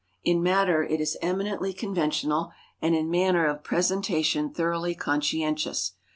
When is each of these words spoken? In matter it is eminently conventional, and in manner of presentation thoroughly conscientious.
In 0.23 0.41
matter 0.41 0.81
it 0.83 0.99
is 0.99 1.15
eminently 1.21 1.73
conventional, 1.73 2.51
and 2.81 2.95
in 2.95 3.07
manner 3.11 3.45
of 3.45 3.61
presentation 3.63 4.51
thoroughly 4.51 4.95
conscientious. 4.95 5.93